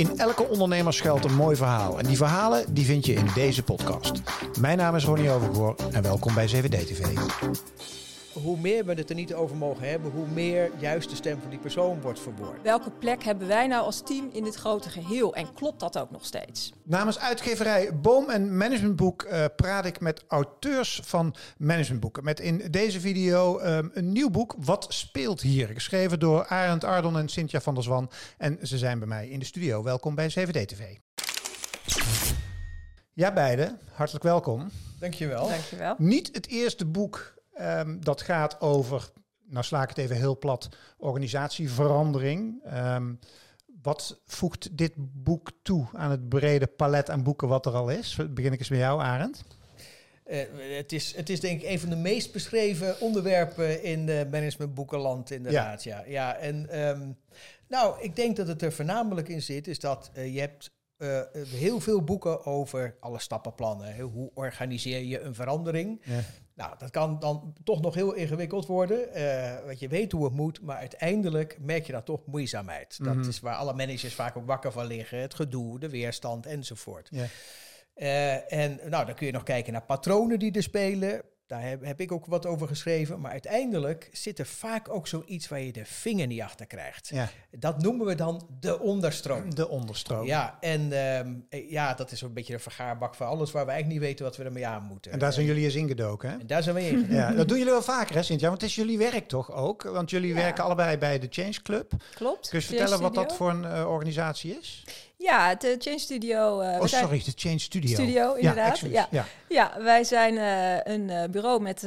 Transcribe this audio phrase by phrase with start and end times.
[0.00, 1.98] In elke ondernemer schuilt een mooi verhaal.
[1.98, 4.12] En die verhalen die vind je in deze podcast.
[4.60, 7.06] Mijn naam is Ronnie Overgoor en welkom bij 7D TV.
[8.32, 11.50] Hoe meer we het er niet over mogen hebben, hoe meer juist de stem van
[11.50, 12.62] die persoon wordt verwoord.
[12.62, 15.34] Welke plek hebben wij nou als team in dit grote geheel?
[15.34, 16.72] En klopt dat ook nog steeds?
[16.82, 22.24] Namens uitgeverij Boom en Managementboek uh, praat ik met auteurs van managementboeken.
[22.24, 25.68] Met in deze video um, een nieuw boek, Wat speelt hier?
[25.68, 28.10] Geschreven door Arend Ardon en Cynthia van der Zwan.
[28.38, 29.82] En ze zijn bij mij in de studio.
[29.82, 30.96] Welkom bij 7D TV.
[33.12, 33.78] Ja, beiden.
[33.92, 34.70] Hartelijk welkom.
[34.98, 35.48] Dankjewel.
[35.48, 35.94] Dankjewel.
[35.98, 39.10] Niet het eerste boek Um, dat gaat over,
[39.46, 42.64] nou sla ik het even heel plat, organisatieverandering.
[42.74, 43.18] Um,
[43.82, 48.18] wat voegt dit boek toe aan het brede palet aan boeken wat er al is?
[48.30, 49.44] Begin ik eens met jou, Arend.
[50.26, 50.42] Uh,
[50.76, 55.30] het, is, het is denk ik een van de meest beschreven onderwerpen in de managementboekenland
[55.30, 55.82] inderdaad.
[55.82, 55.96] Ja.
[55.96, 56.04] ja.
[56.06, 57.16] ja en um,
[57.68, 61.20] nou, ik denk dat het er voornamelijk in zit, is dat uh, je hebt uh,
[61.46, 63.94] heel veel boeken over alle stappenplannen.
[63.94, 64.02] Hè?
[64.02, 66.00] Hoe organiseer je een verandering?
[66.04, 66.20] Ja.
[66.60, 69.18] Nou, dat kan dan toch nog heel ingewikkeld worden.
[69.18, 72.98] Uh, want je weet hoe het moet, maar uiteindelijk merk je dan toch moeizaamheid.
[72.98, 73.16] Mm -hmm.
[73.16, 75.18] Dat is waar alle managers vaak ook wakker van liggen.
[75.18, 77.08] Het gedoe, de weerstand enzovoort.
[77.10, 77.26] Ja.
[77.96, 81.22] Uh, en nou, dan kun je nog kijken naar patronen die er spelen.
[81.50, 83.20] Daar heb, heb, ik ook wat over geschreven.
[83.20, 87.08] Maar uiteindelijk zit er vaak ook zoiets waar je de vinger niet achter krijgt.
[87.08, 87.28] Ja.
[87.50, 89.54] Dat noemen we dan de onderstroom.
[89.54, 90.26] De onderstroom.
[90.26, 94.00] Ja, en um, ja, dat is een beetje de vergaarbak van alles waar we eigenlijk
[94.00, 95.12] niet weten wat we ermee aan moeten.
[95.12, 96.38] En daar zijn jullie eens ingedoken, hè?
[96.38, 97.06] En daar zijn we in.
[97.08, 98.48] ja, dat doen jullie wel vaker, hè, Cynthia?
[98.48, 99.82] Want het is jullie werk toch ook?
[99.82, 100.34] Want jullie ja.
[100.34, 101.92] werken allebei bij de Change Club.
[102.14, 102.48] Klopt.
[102.48, 104.84] Kun je vertellen wat dat voor een uh, organisatie is?
[105.22, 106.62] Ja, de Change Studio.
[106.62, 107.94] Uh, oh, sorry, de Change Studio.
[107.94, 108.78] Studio, inderdaad.
[108.78, 109.06] Ja, ja.
[109.10, 109.26] ja.
[109.48, 111.82] ja wij zijn uh, een uh, bureau met,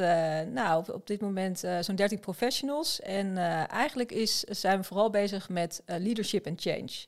[0.54, 3.02] nou, op, op, dit moment zo'n 13 professionals.
[3.02, 7.06] En eigenlijk is, zijn we vooral bezig met leadership en change.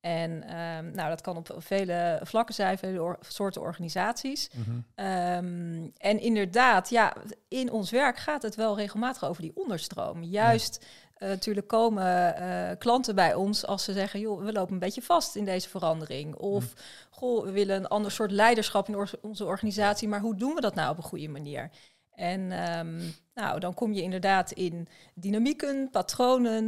[0.00, 4.50] En um, nou, dat kan op vele vlakken zijn, vele or soorten organisaties.
[4.52, 5.06] Mm -hmm.
[5.06, 7.16] um, en inderdaad, ja,
[7.48, 10.22] in ons werk gaat het wel regelmatig over die onderstroom.
[10.22, 10.84] Juist
[11.18, 15.02] uh, natuurlijk komen uh, klanten bij ons als ze zeggen, joh, we lopen een beetje
[15.02, 16.34] vast in deze verandering.
[16.34, 16.70] Of, mm.
[17.10, 20.60] goh, we willen een ander soort leiderschap in or onze organisatie, maar hoe doen we
[20.60, 21.70] dat nou op een goede manier?
[22.18, 26.64] En um, nou, dan kom je inderdaad in dynamieken, patronen.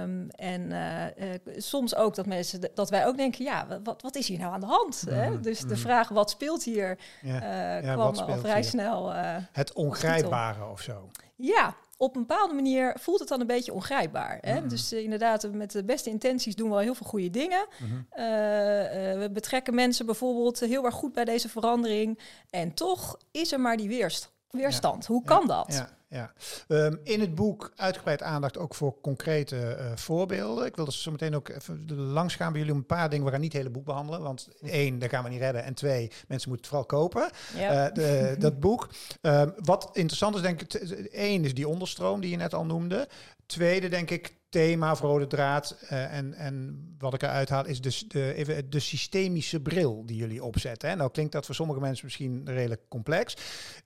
[0.00, 4.16] Um, en uh, uh, soms ook dat mensen dat wij ook denken, ja, wat, wat
[4.16, 5.04] is hier nou aan de hand?
[5.06, 5.40] Mm, hè?
[5.40, 5.68] Dus mm.
[5.68, 7.42] de vraag wat speelt hier ja.
[7.42, 8.64] Uh, ja, kwam al vrij hier?
[8.64, 9.12] snel.
[9.52, 11.10] Het ongrijpbare of zo.
[11.36, 14.38] Ja, op een bepaalde manier voelt het dan een beetje ongrijpbaar.
[14.40, 14.60] Hè?
[14.60, 14.68] Mm.
[14.68, 17.66] Dus uh, inderdaad, met de beste intenties doen we al heel veel goede dingen.
[17.78, 18.06] Mm -hmm.
[18.16, 22.18] uh, uh, we betrekken mensen bijvoorbeeld heel erg goed bij deze verandering.
[22.50, 24.32] En toch is er maar die weerstand.
[24.50, 25.06] weerstand.
[25.06, 25.12] Ja.
[25.12, 25.46] Hoe kan ja.
[25.46, 25.74] dat?
[25.74, 25.88] Ja.
[26.14, 26.32] Ja,
[26.68, 30.66] um, in het boek uitgebreid aandacht ook voor concrete uh, voorbeelden.
[30.66, 33.24] Ik wil dus zo meteen ook even langs gaan bij jullie om een paar dingen.
[33.24, 35.64] We gaan niet het hele boek behandelen, want één, dat gaan we niet redden.
[35.64, 37.88] En twee, mensen moeten het vooral kopen, ja.
[37.88, 38.88] uh, de, dat boek.
[39.20, 40.74] Um, wat interessant is, denk ik,
[41.12, 43.08] één is die onderstroom die je net al noemde.
[43.46, 45.76] Tweede, denk ik, thema, rode draad.
[45.82, 50.16] Uh, en, en wat ik eruit haal is dus de, even de systemische bril die
[50.16, 50.88] jullie opzetten.
[50.88, 50.96] Hè.
[50.96, 53.36] Nou klinkt dat voor sommige mensen misschien redelijk complex.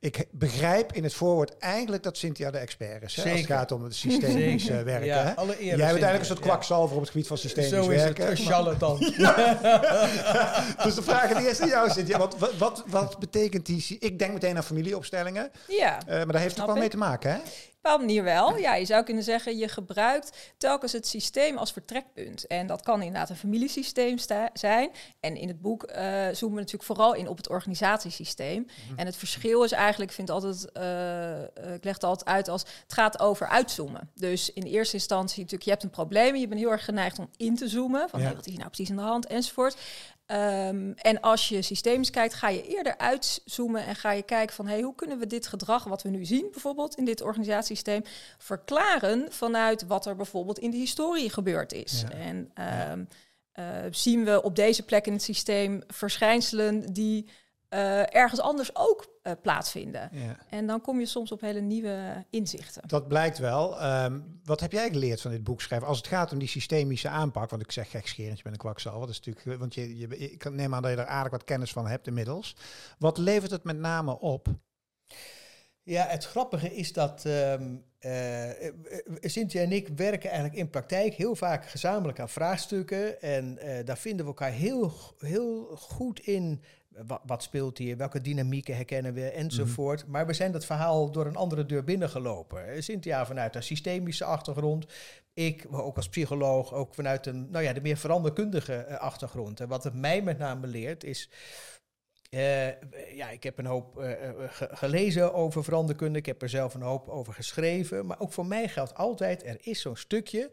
[0.01, 3.17] Ik begrijp in het voorwoord eigenlijk dat Cynthia de expert is.
[3.17, 5.07] Hè, als het gaat om het systemisch uh, werken.
[5.07, 5.37] Ja, hè.
[5.37, 6.95] alle Jij bent eigenlijk een soort kwakzalver ja.
[6.95, 8.27] op het gebied van systemisch Zo werken.
[8.27, 8.99] Zo is het, charlatan.
[10.85, 12.19] dus de vraag die eerst aan jou, Cynthia.
[12.19, 13.97] Wat, wat, wat, wat betekent die...
[13.99, 15.51] Ik denk meteen aan familieopstellingen.
[15.69, 15.99] Ja.
[16.09, 17.39] Uh, maar daar heeft het ook wel mee te maken, hè?
[17.83, 18.57] Bepaalde manier wel.
[18.57, 22.47] Ja, je zou kunnen zeggen, je gebruikt telkens het systeem als vertrekpunt.
[22.47, 24.17] En dat kan inderdaad een familiesysteem
[24.53, 24.91] zijn.
[25.21, 25.97] En in het boek uh,
[26.33, 28.59] zoomen we natuurlijk vooral in op het organisatiesysteem.
[28.59, 28.99] Mm-hmm.
[28.99, 32.63] En het verschil is eigenlijk, ik vind altijd, uh, ik leg het altijd uit als,
[32.83, 34.11] het gaat over uitzoomen.
[34.15, 37.19] Dus in eerste instantie natuurlijk, je hebt een probleem en je bent heel erg geneigd
[37.19, 38.09] om in te zoomen.
[38.09, 38.27] Van, ja.
[38.27, 39.77] hey, wat is hier nou precies aan de hand, enzovoort.
[40.31, 44.67] Um, en als je systemisch kijkt, ga je eerder uitzoomen en ga je kijken van
[44.67, 48.03] hey, hoe kunnen we dit gedrag wat we nu zien, bijvoorbeeld in dit organisatiesysteem,
[48.39, 52.05] verklaren vanuit wat er bijvoorbeeld in de historie gebeurd is.
[52.09, 52.19] Ja.
[52.19, 53.09] En um,
[53.53, 53.85] ja.
[53.85, 57.29] uh, zien we op deze plek in het systeem verschijnselen die
[57.71, 60.09] uh, ergens anders ook uh, plaatsvinden.
[60.13, 60.37] Ja.
[60.51, 62.89] En dan kom je soms op hele nieuwe inzichten.
[62.89, 63.85] Dat blijkt wel.
[64.05, 65.89] Um, wat heb jij geleerd van dit boek schrijven?
[65.89, 69.01] Als het gaat om die systemische aanpak, want ik zeg gekscherend, je bent een kwakzal.
[69.01, 71.45] Dat is natuurlijk, want je, je, ik kan neem aan dat je er aardig wat
[71.45, 72.57] kennis van hebt inmiddels.
[72.99, 74.49] Wat levert het met name op?
[75.83, 78.51] Ja, het grappige is dat um, uh,
[79.21, 83.21] Cynthia en ik werken eigenlijk in praktijk heel vaak gezamenlijk aan vraagstukken.
[83.21, 86.63] En uh, daar vinden we elkaar heel, heel goed in
[87.07, 89.99] wat, wat, speelt hier, welke dynamieken herkennen we, enzovoort.
[89.99, 90.13] Mm -hmm.
[90.13, 92.83] Maar we zijn dat verhaal door een andere deur binnengelopen.
[92.83, 94.87] Cynthia vanuit haar systemische achtergrond,
[95.35, 99.61] ik, ook als psycholoog, ook vanuit een, nou ja, de meer veranderkundige achtergrond.
[99.61, 101.31] En wat het mij met name leert is
[102.31, 102.67] uh,
[103.15, 104.13] ja, ik heb een hoop uh,
[104.51, 106.19] gelezen over veranderkunde.
[106.19, 108.07] Ik heb er zelf een hoop over geschreven.
[108.07, 110.51] Maar ook voor mij geldt altijd, er is zo'n stukje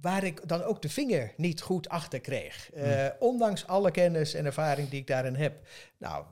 [0.00, 2.70] waar ik dan ook de vinger niet goed achter kreeg.
[2.74, 3.12] Hmm.
[3.18, 5.66] Ondanks alle kennis en ervaring die ik daarin heb.
[5.98, 6.24] Nou,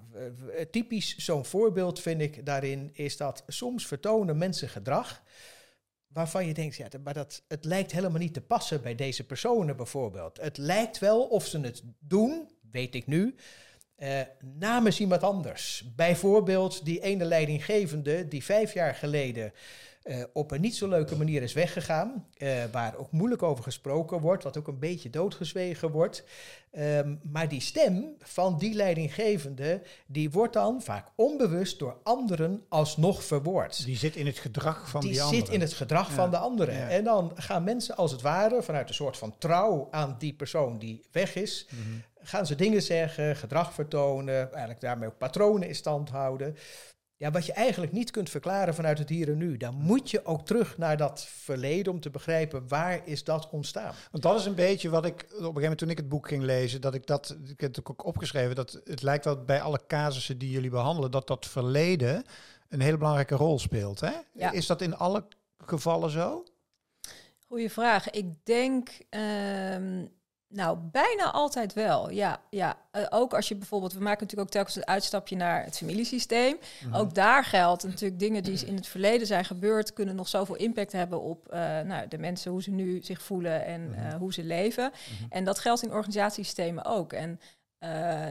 [0.71, 5.23] typisch zo'n voorbeeld vind ik daarin is dat soms vertonen mensen gedrag
[6.15, 9.77] waarvan je denkt, ja, maar dat, het lijkt helemaal niet te passen bij deze personen
[9.77, 10.41] bijvoorbeeld.
[10.41, 13.35] Het lijkt wel of ze het doen, weet ik nu,
[13.99, 14.21] uh,
[14.59, 15.85] namens iemand anders.
[15.97, 19.53] Bijvoorbeeld die ene leidinggevende die vijf jaar geleden
[20.05, 24.21] uh, op een niet zo leuke manier is weggegaan, uh, waar ook moeilijk over gesproken
[24.21, 26.25] wordt, wat ook een beetje doodgezwegen wordt.
[26.79, 33.25] Um, maar die stem van die leidinggevende, die wordt dan vaak onbewust door anderen alsnog
[33.25, 33.85] verwoord.
[33.85, 35.41] Die zit in het gedrag van die, die anderen.
[35.41, 36.75] Die zit in het gedrag van de anderen.
[36.75, 36.89] Ja.
[36.89, 40.79] En dan gaan mensen als het ware vanuit een soort van trouw aan die persoon
[40.79, 45.69] die weg is, mm -hmm gaan ze dingen zeggen, gedrag vertonen, eigenlijk daarmee ook patronen
[45.69, 46.57] in stand houden.
[47.17, 49.57] Ja, wat je eigenlijk niet kunt verklaren vanuit het hier en nu.
[49.57, 53.95] Dan moet je ook terug naar dat verleden om te begrijpen waar is dat ontstaan.
[54.11, 56.29] Want dat is een beetje wat ik op een gegeven moment toen ik het boek
[56.29, 59.61] ging lezen, dat ik dat, ik heb het ook opgeschreven, dat het lijkt wel bij
[59.61, 62.25] alle casussen die jullie behandelen, dat dat verleden
[62.69, 64.01] een hele belangrijke rol speelt.
[64.01, 64.13] Hè?
[64.33, 64.51] Ja.
[64.51, 65.25] Is dat in alle
[65.59, 66.45] gevallen zo?
[67.47, 68.11] Goeie vraag.
[68.11, 70.13] Ik denk um,
[70.55, 72.11] nou, bijna altijd wel.
[72.11, 72.77] Ja, ja.
[72.93, 76.57] Uh, ook als je bijvoorbeeld, we maken natuurlijk ook telkens een uitstapje naar het familiesysteem.
[76.85, 76.95] Mhm.
[76.95, 80.93] Ook daar geldt natuurlijk dingen die in het verleden zijn gebeurd, kunnen nog zoveel impact
[80.93, 84.45] hebben op uh, nou, de mensen, hoe ze nu zich voelen en uh, hoe ze
[84.45, 84.93] leven.
[84.93, 85.33] Mhm.
[85.33, 87.13] En dat geldt in organisatiesystemen ook.
[87.13, 87.41] En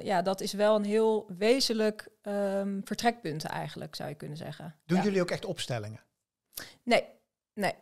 [0.04, 4.75] ja, dat is wel een heel wezenlijk um, vertrekpunt eigenlijk, zou je kunnen zeggen.
[4.86, 5.04] Doen ja.
[5.04, 6.00] jullie ook echt opstellingen?
[6.84, 7.06] Nee,
[7.54, 7.74] nee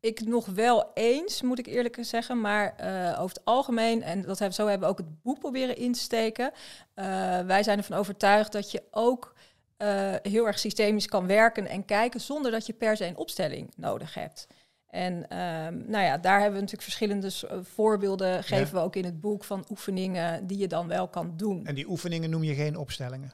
[0.00, 2.40] ik nog wel eens, moet ik eerlijk zeggen.
[2.40, 5.76] Maar uh, over het algemeen, en dat hebben, zo hebben we ook het boek proberen
[5.76, 6.50] in te steken.
[6.94, 9.34] Uh, wij zijn ervan overtuigd dat je ook
[9.78, 13.72] uh, heel erg systemisch kan werken en kijken zonder dat je per se een opstelling
[13.76, 14.46] nodig hebt.
[14.88, 17.30] En um, nou ja, daar hebben we natuurlijk verschillende
[17.62, 21.66] voorbeelden, geven we ook in het boek van oefeningen die je dan wel kan doen.
[21.66, 23.32] En die oefeningen noem je geen opstellingen?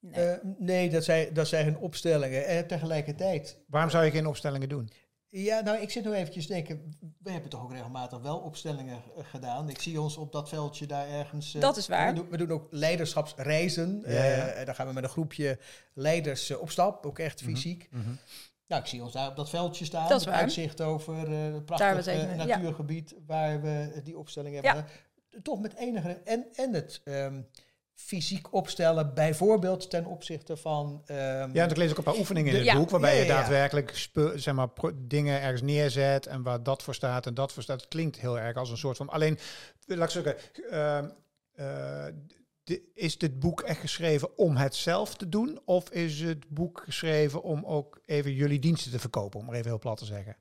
[0.00, 2.46] Nee, uh, nee dat, zijn, dat zijn geen opstellingen.
[2.46, 3.60] En tegelijkertijd.
[3.66, 4.90] Waarom zou je geen opstellingen doen?
[5.30, 6.98] Ja, nou, ik zit nog eventjes te denken.
[7.22, 9.68] We hebben toch ook regelmatig wel opstellingen gedaan.
[9.68, 11.54] Ik zie ons op dat veldje daar ergens.
[11.54, 12.08] Uh, dat is waar.
[12.08, 14.02] We doen, we doen ook leiderschapsreizen.
[14.06, 14.58] Ja, ja.
[14.58, 15.58] Uh, daar gaan we met een groepje
[15.94, 17.88] leiders op stap, ook echt mhm, fysiek.
[17.90, 18.18] Mm -hmm.
[18.66, 20.08] Nou, ik zie ons daar op dat veldje staan.
[20.08, 20.34] Dat is waar.
[20.34, 24.86] Uitzicht over het prachtige natuurgebied waar we die opstelling hebben.
[25.42, 26.20] Toch met enige.
[26.24, 27.00] En, en het.
[27.04, 27.46] Um,
[27.98, 31.02] fysiek opstellen, bijvoorbeeld ten opzichte van...
[31.06, 34.08] Um, ja, en ik lees ook een paar oefeningen in het boek, waarbij je daadwerkelijk
[34.34, 37.80] zeg maar, dingen ergens neerzet en waar dat voor staat en dat voor staat.
[37.80, 39.08] Het klinkt heel erg als een soort van...
[39.08, 39.38] Alleen,
[39.86, 40.36] laat ik zeggen,
[40.70, 41.04] uh,
[42.66, 45.60] uh, is dit boek echt geschreven om het zelf te doen?
[45.64, 49.68] Of is het boek geschreven om ook even jullie diensten te verkopen, om maar even
[49.68, 50.36] heel plat te zeggen?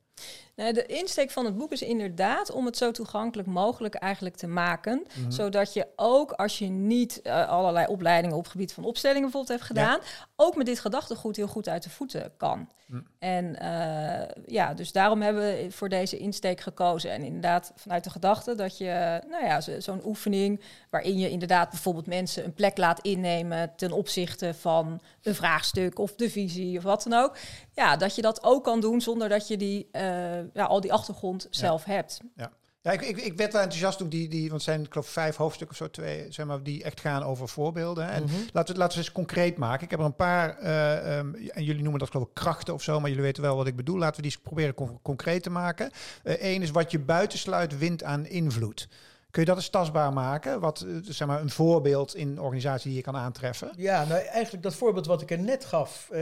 [0.57, 4.47] Nou, de insteek van het boek is inderdaad om het zo toegankelijk mogelijk eigenlijk te
[4.47, 5.05] maken.
[5.19, 5.31] Mhm.
[5.31, 9.59] Zodat je ook als je niet uh, allerlei opleidingen op het gebied van opstellingen bijvoorbeeld
[9.59, 9.99] hebt gedaan,
[10.35, 12.69] ook met dit gedachtegoed heel goed uit de voeten kan.
[12.85, 13.01] Mhm.
[13.19, 17.11] En uh, ja, dus daarom hebben we voor deze insteek gekozen.
[17.11, 22.07] En inderdaad vanuit de gedachte dat je, nou ja, zo'n oefening waarin je inderdaad bijvoorbeeld
[22.07, 27.03] mensen een plek laat innemen ten opzichte van een vraagstuk of de visie of wat
[27.03, 27.37] dan ook.
[27.77, 30.81] Ja, dat je dat ook kan doen zonder dat je die uh, uh, ja, al
[30.81, 32.19] die achtergrond zelf hebt.
[32.35, 32.51] Ja.
[32.81, 35.07] Ja, ik, ik, ik werd wel enthousiast toen die, die, want het zijn ik geloof
[35.07, 38.09] vijf hoofdstukken of zo, twee, zeg maar, die echt gaan over voorbeelden.
[38.09, 38.45] En mm -hmm.
[38.53, 39.83] laten, we, laten we eens concreet maken.
[39.83, 42.83] Ik heb er een paar, uh, um, en jullie noemen dat geloof ik krachten of
[42.83, 43.97] zo, maar jullie weten wel wat ik bedoel.
[43.97, 45.91] Laten we die eens proberen con concreet te maken.
[46.23, 48.87] Eén uh, is wat je buitensluit wint aan invloed.
[49.37, 50.59] Kun je dat eens tastbaar maken?
[50.59, 53.71] Wat eh, zeg maar, een voorbeeld in organisatie die je kan aantreffen?
[53.75, 56.09] Ja, nou eigenlijk dat voorbeeld wat ik er net gaf.
[56.11, 56.19] Uh,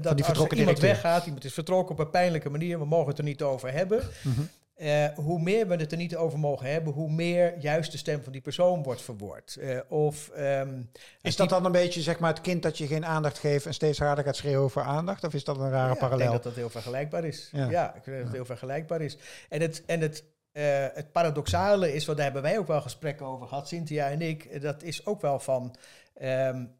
[0.00, 3.18] dat die als iemand weggaat, iemand is vertrokken op een pijnlijke manier, we mogen het
[3.18, 4.02] er niet over hebben.
[4.22, 4.48] Mm -hmm.
[4.76, 8.22] uh, hoe meer we het er niet over mogen hebben, hoe meer juist de stem
[8.22, 9.56] van die persoon wordt verwoord.
[9.60, 10.90] Uh, of, um,
[11.22, 13.74] is dat dan een beetje zeg maar, het kind dat je geen aandacht geeft en
[13.74, 15.24] steeds harder gaat schreeuwen voor aandacht?
[15.24, 16.26] Of is dat een rare ja, parallel?
[16.26, 17.48] Ik denk dat dat heel vergelijkbaar is.
[17.52, 19.16] Ja, ja ik denk dat het heel vergelijkbaar is.
[19.48, 23.26] En het, en het uh, het paradoxale is, want daar hebben wij ook wel gesprekken
[23.26, 25.76] over gehad, Cynthia en ik, dat is ook wel van,
[26.22, 26.76] um,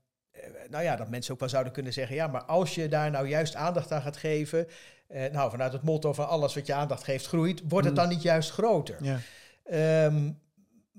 [0.68, 3.28] nou ja, dat mensen ook wel zouden kunnen zeggen, ja, maar als je daar nou
[3.28, 4.66] juist aandacht aan gaat geven,
[5.08, 8.00] uh, nou vanuit het motto van alles wat je aandacht geeft groeit, wordt het mm.
[8.00, 8.96] dan niet juist groter?
[9.00, 9.18] Ja.
[10.06, 10.42] Um,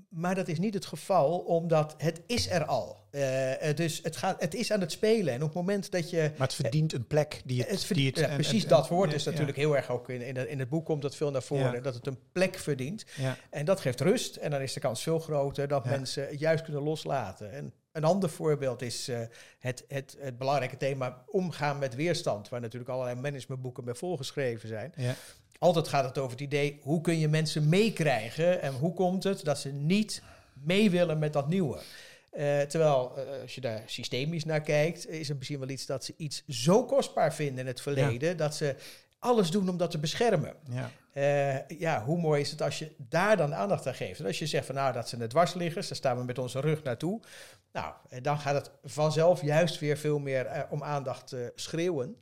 [0.08, 3.05] Maar dat is niet het geval, omdat het is er al.
[3.16, 5.34] Uh, dus het, gaat, het is aan het spelen.
[5.34, 6.30] En op het moment dat je...
[6.36, 7.70] Maar het verdient een plek die het...
[7.70, 10.58] het, die het ja, precies dat woord is natuurlijk heel erg ook in, in, in,
[10.58, 11.82] het boek komt dat veel naar voren.
[11.82, 13.04] Dat het een plek verdient.
[13.50, 14.36] En dat geeft rust.
[14.36, 17.52] En dan is de kans veel groter dat mensen het juist kunnen loslaten.
[17.52, 19.18] En een ander voorbeeld is uh,
[19.58, 22.48] het, het, het belangrijke thema omgaan met weerstand.
[22.48, 24.94] Waar natuurlijk allerlei managementboeken bij volgeschreven zijn.
[25.58, 29.44] Altijd gaat het over het idee, hoe kun je mensen meekrijgen en hoe komt het
[29.44, 31.78] dat ze niet mee willen met dat nieuwe.
[32.36, 36.04] Uh, terwijl, uh, als je daar systemisch naar kijkt, is het misschien wel iets dat
[36.04, 38.74] ze iets zo kostbaar vinden in het verleden, dat ze
[39.18, 40.54] alles doen om dat te beschermen.
[40.70, 40.90] Ja.
[41.14, 44.20] Uh, ja, hoe mooi is het als je daar dan aandacht aan geeft.
[44.20, 46.60] En als je zegt van nou, dat zijn de dwarsliggers, daar staan we met onze
[46.60, 47.20] rug naartoe.
[47.72, 52.16] Nou, dan gaat het vanzelf juist weer veel meer om aandacht schreeuwen.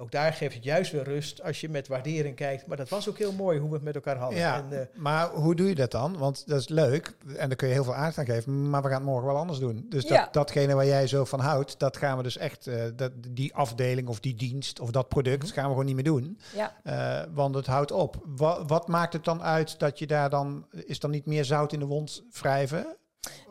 [0.00, 2.66] Ook daar geeft het juist weer rust als je met waardering kijkt.
[2.66, 4.38] Maar dat was ook heel mooi hoe we het met elkaar hadden.
[4.38, 6.18] Ja, en, uh, maar hoe doe je dat dan?
[6.18, 8.70] Want dat is leuk en daar kun je heel veel aandacht aan geven.
[8.70, 9.86] Maar we gaan het morgen wel anders doen.
[9.88, 13.12] Dus dat, datgene waar jij zo van houdt, dat gaan we dus echt, uh, dat,
[13.28, 16.38] die afdeling of die dienst of dat product, mm gaan we gewoon niet meer doen.
[16.54, 16.76] Ja.
[16.84, 18.22] Uh, want het houdt op.
[18.24, 21.72] Wat, wat maakt het dan uit dat je daar dan, is dan niet meer zout
[21.72, 22.96] in de wond wrijven?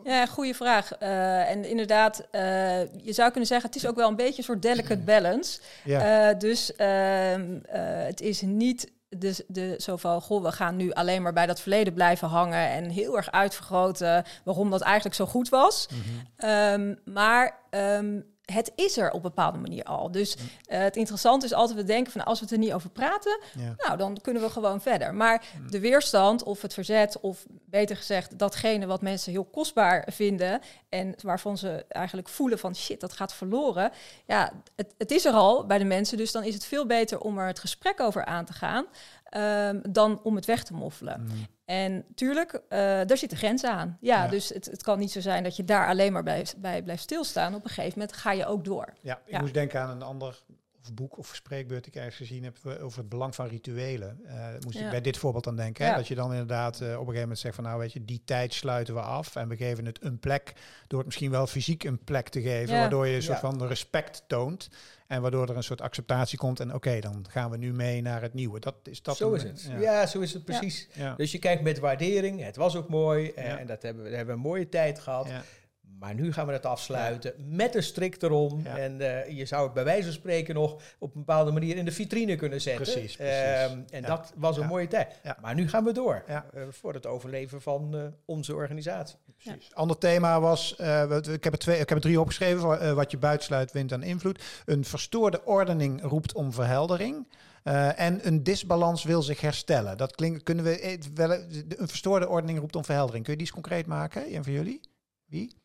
[0.04, 1.02] Ja, goede vraag.
[1.02, 4.44] Uh, en inderdaad, uh, je zou kunnen zeggen, het is ook wel een beetje een
[4.44, 5.60] soort delicate balance.
[5.84, 6.30] Ja.
[6.30, 7.58] Uh, dus ehm,
[8.06, 11.60] het is niet de, de, zo van, goh, we gaan nu alleen maar bij dat
[11.60, 15.88] verleden blijven hangen en heel erg uitvergroten waarom dat eigenlijk zo goed was.
[15.90, 16.50] Mm -hmm.
[16.50, 20.10] um, maar um, het is er op een bepaalde manier al.
[20.10, 22.90] Dus uh, het interessante is altijd we denken van als we het er niet over
[22.90, 23.40] praten,
[23.76, 25.14] nou dan kunnen we gewoon verder.
[25.14, 30.60] Maar de weerstand of het verzet of beter gezegd datgene wat mensen heel kostbaar vinden
[30.88, 33.92] en waarvan ze eigenlijk voelen van shit dat gaat verloren,
[34.26, 36.16] ja het, het is er al bij de mensen.
[36.16, 38.86] Dus dan is het veel beter om er het gesprek over aan te gaan.
[39.36, 41.20] Um, dan om het weg te moffelen.
[41.20, 41.46] Mm.
[41.64, 43.96] En tuurlijk, uh, daar zitten grenzen aan.
[44.00, 46.82] Ja, dus het, het, kan niet zo zijn dat je daar alleen maar bij, bij
[46.82, 47.54] blijft stilstaan.
[47.54, 48.92] Op een gegeven moment ga je ook door.
[49.00, 50.42] Ja, ik moest denken aan een ander
[50.94, 54.20] boek of spreekbeurt die ik ergens gezien heb over het belang van rituelen.
[54.24, 55.86] Uh, moest ik bij dit voorbeeld aan denken.
[55.86, 55.94] Hè?
[55.94, 58.22] Dat je dan inderdaad uh, op een gegeven moment zegt van nou weet je, die
[58.24, 60.52] tijd sluiten we af en we geven het een plek
[60.86, 64.22] door het misschien wel fysiek een plek te geven, waardoor je een soort van respect
[64.26, 64.68] toont.
[65.06, 66.60] En waardoor er een soort acceptatie komt.
[66.60, 68.60] En oké, dan gaan we nu mee naar het nieuwe.
[68.60, 69.16] Dat is dat.
[69.16, 69.70] Zo is het.
[69.78, 70.06] Ja.
[70.06, 70.88] zo is het precies.
[71.16, 72.42] Dus je kijkt met waardering.
[72.42, 73.30] Het was ook mooi.
[73.30, 75.28] En dat hebben we, hebben we een mooie tijd gehad.
[75.98, 78.66] Maar nu gaan we het afsluiten met een strik erom.
[78.66, 81.84] En uh, je zou het bij wijze van spreken nog op een bepaalde manier in
[81.84, 82.82] de vitrine kunnen zetten.
[82.82, 83.72] Precies, precies.
[83.72, 85.20] Um, en dat was een mooie tijd.
[85.40, 86.40] Maar nu gaan we door uh,
[86.70, 89.18] voor het overleven van uh, onze organisatie.
[89.36, 89.74] Precies.
[89.74, 90.72] Ander thema was,
[91.30, 94.62] ik, heb er twee, ik heb er drie opgeschreven, wat je buitensluit, wint aan invloed.
[94.64, 97.26] Een verstoorde ordening roept om verheldering.
[97.64, 99.96] Uh, en een disbalans wil zich herstellen.
[99.96, 103.24] Dat klinkt, kunnen we wel, een verstoorde ordening roept om verheldering.
[103.24, 104.34] Kun je die eens concreet maken?
[104.34, 104.80] Een van jullie?
[105.26, 105.56] Wie?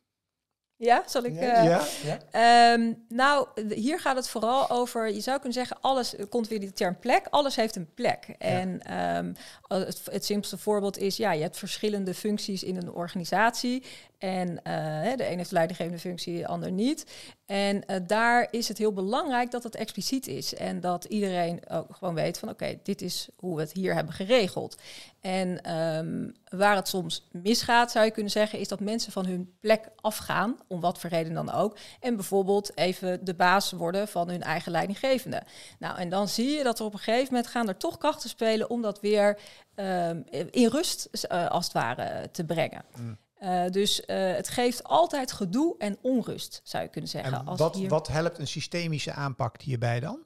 [0.84, 1.34] Ja, zal ik?
[1.34, 1.82] Uh, ja.
[2.04, 2.74] ja.
[2.74, 6.74] Um, nou, hier gaat het vooral over, je zou kunnen zeggen, alles, komt weer die
[6.74, 8.36] term plek, alles heeft een plek.
[8.38, 9.36] En um,
[9.68, 13.84] het, het simpelste voorbeeld is, ja, je hebt verschillende functies in een organisatie.
[14.24, 17.06] En uh, de een heeft leidinggevende functie, de ander niet.
[17.46, 20.56] En uh, daar is het heel belangrijk dat het expliciet is.
[20.56, 24.14] En dat iedereen ook gewoon weet van oké, dit is hoe we het hier hebben
[24.14, 24.78] geregeld.
[25.22, 29.54] En um, waar het soms misgaat, zou je kunnen zeggen, is dat mensen van hun
[29.60, 31.78] plek afgaan, om wat voor reden dan ook.
[32.00, 35.44] En bijvoorbeeld even de baas worden van hun eigen leidinggevende.
[35.80, 38.30] Nou, en dan zie je dat er op een gegeven moment gaan er toch krachten
[38.30, 39.38] spelen om dat weer
[39.76, 42.86] um, in rust, uh, als het ware, te brengen.
[42.96, 43.18] Mm.
[43.44, 47.34] Uh, dus uh, het geeft altijd gedoe en onrust, zou je kunnen zeggen.
[47.34, 47.90] En wat, hier...
[47.90, 50.20] wat helpt een systemische aanpak hierbij dan?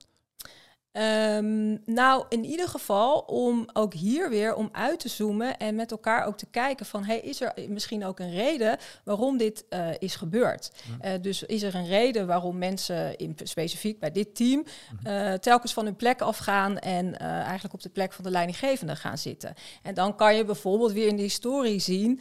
[0.92, 5.92] Um, nou, in ieder geval om ook hier weer om uit te zoomen en met
[5.92, 9.88] elkaar ook te kijken van, hey, is er misschien ook een reden waarom dit uh,
[10.00, 10.72] is gebeurd?
[11.02, 14.64] Uh, dus is er een reden waarom mensen in, specifiek bij dit team
[15.08, 19.18] uh, telkens van hun plek afgaan en eigenlijk op de plek van de leidinggevende gaan
[19.18, 19.54] zitten?
[19.84, 22.20] En dan kan je bijvoorbeeld weer in de historie zien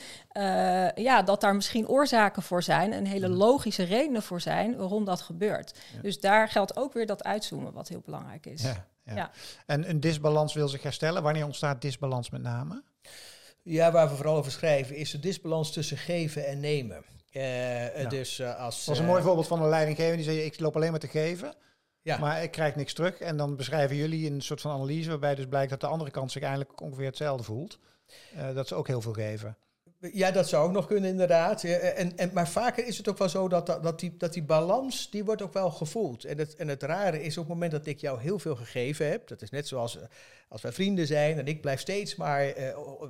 [0.95, 5.21] ja, dat daar misschien oorzaken voor zijn en hele logische redenen voor zijn waarom dat
[5.21, 5.79] gebeurt.
[5.95, 6.03] Ja.
[6.03, 8.65] Dus daar geldt ook weer dat uitzoomen wat heel belangrijk is.
[8.67, 9.31] Ja, ja.
[9.67, 11.23] En een disbalans wil zich herstellen.
[11.23, 12.83] Wanneer ontstaat disbalans met name?
[13.63, 17.05] Ja, waar we vooral over schrijven, is de disbalans tussen geven en nemen.
[17.33, 18.09] Uh, ja.
[18.09, 20.77] dus, uh, als, dat was een mooi voorbeeld van een leidinggever die zei: Ik loop
[20.77, 21.55] alleen maar te geven.
[22.03, 22.19] Ja.
[22.19, 23.19] Maar ik krijg niks terug.
[23.19, 26.33] En dan beschrijven jullie een soort van analyse waarbij dus blijkt dat de andere kant
[26.33, 27.79] zich eigenlijk ongeveer hetzelfde voelt.
[28.37, 29.57] Uh, dat ze ook heel veel geven.
[30.01, 31.65] Ja, dat zou ook nog kunnen, inderdaad.
[31.65, 35.11] En, en, maar vaker is het ook wel zo dat, dat, die, dat die balans,
[35.11, 36.25] die wordt ook wel gevoeld.
[36.25, 39.11] En het, en het rare is op het moment dat ik jou heel veel gegeven
[39.11, 39.99] heb, dat is net zoals
[40.49, 42.55] als wij vrienden zijn en ik blijf steeds maar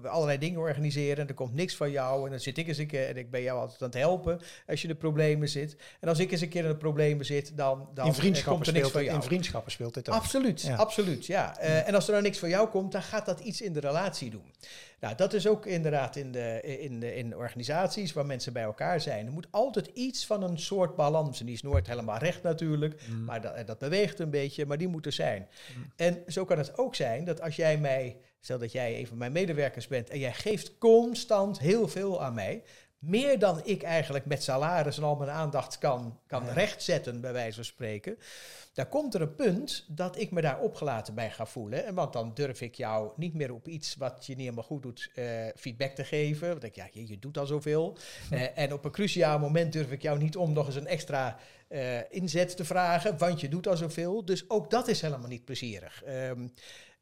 [0.02, 2.86] allerlei dingen organiseren en er komt niks van jou en dan zit ik eens een
[2.86, 5.76] keer en ik ben jou altijd aan het helpen als je in de problemen zit.
[6.00, 8.66] En als ik eens een keer in de problemen zit, dan, dan in vriendschappen komt
[8.66, 9.16] er niks van jou.
[9.16, 10.14] In vriendschappen speelt dit ook.
[10.14, 11.58] Absoluut, absoluut, ja.
[11.58, 14.30] en als er nou niks van jou komt, dan gaat dat iets in de relatie
[14.30, 14.52] doen.
[15.00, 19.00] Nou, dat is ook inderdaad in, de, in, de, in organisaties waar mensen bij elkaar
[19.00, 19.26] zijn.
[19.26, 21.40] Er moet altijd iets van een soort balans.
[21.40, 23.24] En die is nooit helemaal recht natuurlijk, mm.
[23.24, 25.48] maar dat, dat beweegt een beetje, maar die moet er zijn.
[25.76, 25.92] Mm.
[25.96, 29.16] En zo kan het ook zijn dat als jij mij, stel dat jij een van
[29.16, 32.62] mijn medewerkers bent en jij geeft constant heel veel aan mij,
[32.98, 37.54] meer dan ik eigenlijk met salaris en al mijn aandacht kan, kan rechtzetten, bij wijze
[37.54, 38.18] van spreken.
[38.72, 41.84] Daar komt er een punt dat ik me daar opgelaten bij ga voelen.
[41.84, 44.82] En want dan durf ik jou niet meer op iets wat je niet helemaal goed
[44.82, 45.24] doet, uh,
[45.56, 46.48] feedback te geven.
[46.48, 47.96] Want ik, ja, je, je doet al zoveel.
[48.32, 51.38] Uh, en op een cruciaal moment durf ik jou niet om nog eens een extra
[51.68, 54.24] uh, inzet te vragen, want je doet al zoveel.
[54.24, 56.02] Dus ook dat is helemaal niet plezierig.
[56.06, 56.52] Um,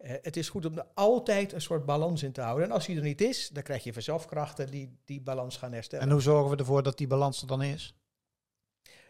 [0.07, 2.65] het is goed om er altijd een soort balans in te houden.
[2.65, 5.73] En als die er niet is, dan krijg je vanzelf krachten die die balans gaan
[5.73, 6.05] herstellen.
[6.05, 7.95] En hoe zorgen we ervoor dat die balans er dan is?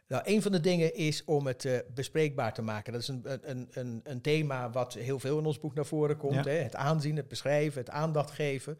[0.08, 2.92] Nou, een van de dingen is om het uh, bespreekbaar te maken.
[2.92, 6.16] Dat is een, een, een, een, thema wat heel veel in ons boek naar voren
[6.16, 6.44] komt.
[6.44, 6.52] Hè?
[6.52, 8.78] Het aanzien, het beschrijven, het aandacht geven.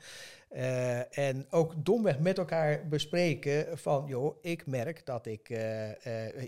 [0.50, 5.59] Uh, en ook domweg met elkaar bespreken van, joh, ik merk dat ik, uh,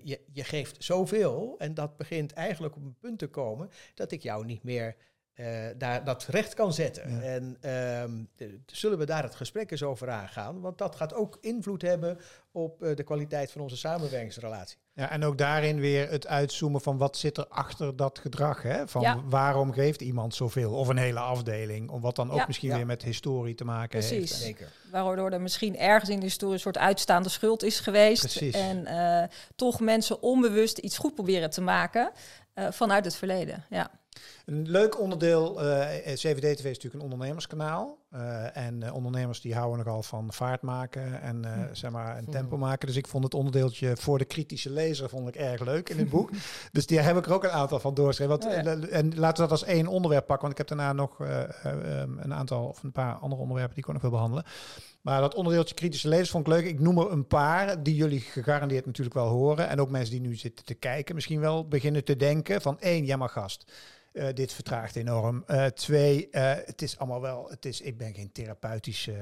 [0.05, 1.55] je, je geeft zoveel.
[1.59, 4.97] En dat begint eigenlijk op een punt te komen dat ik jou niet meer
[5.37, 7.23] uh, daar, dat recht kan zetten.
[7.23, 7.71] En
[8.02, 8.28] um,
[8.66, 10.61] zullen we daar het gesprek eens over aangaan?
[10.61, 12.19] Want dat gaat ook invloed hebben
[12.52, 14.78] op uh, de kwaliteit van onze samenwerkingsrelatie.
[14.93, 18.62] Ja, en ook daarin weer het uitzoomen van wat zit er achter dat gedrag.
[18.62, 18.88] Hè?
[18.88, 19.23] Van ja.
[19.28, 20.73] waarom geeft iemand zoveel?
[20.73, 21.90] Of een hele afdeling.
[21.90, 22.45] Of wat dan ook ja.
[22.47, 24.31] misschien weer met historie te maken Precies.
[24.31, 24.43] heeft.
[24.43, 24.73] Zeker.
[24.90, 28.21] Waardoor er misschien ergens in de historie een soort uitstaande schuld is geweest.
[28.21, 28.55] Precies.
[28.55, 29.23] En uh,
[29.57, 32.11] toch mensen onbewust iets goed proberen te maken
[32.71, 33.64] vanuit het verleden.
[33.71, 33.90] Ja.
[34.47, 37.99] Een leuk onderdeel, uh, eh, CVD-TV is natuurlijk een ondernemerskanaal.
[38.15, 42.31] Uh, en uh, ondernemers die houden nogal van vaart maken en uh, zeg maar een
[42.31, 42.87] tempo maken.
[42.87, 46.09] Dus ik vond het onderdeeltje voor de kritische lezer vond ik erg leuk in het
[46.09, 46.31] boek.
[46.73, 48.45] dus die heb ik er ook een aantal van doorgeschreven.
[48.45, 48.89] Oh, ja.
[48.89, 52.35] En laten we dat als één onderwerp pakken, want ik heb daarna nog um, een
[52.35, 54.45] aantal of een paar andere onderwerpen die ik ook nog wil behandelen.
[55.01, 56.65] Maar dat onderdeeltje kritische lezers vond ik leuk.
[56.65, 59.69] Ik noem er een paar die jullie gegarandeerd natuurlijk wel horen.
[59.69, 63.07] En ook mensen die nu zitten te kijken misschien wel beginnen te denken van één,
[63.07, 63.73] ja maar gast.
[64.17, 65.45] Uh, dit vertraagt enorm.
[65.50, 69.15] Uh, twee, uh, het is allemaal wel, het is, ik ben geen therapeutische